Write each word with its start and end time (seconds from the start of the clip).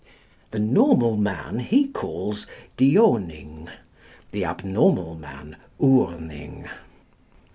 The 0.49 0.57
normal 0.57 1.15
man 1.15 1.59
he 1.59 1.87
calls 1.87 2.47
Dioning, 2.75 3.69
the 4.31 4.43
abnormal 4.43 5.13
man 5.13 5.57
Urning. 5.79 6.67